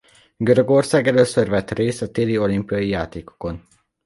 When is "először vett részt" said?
1.07-2.01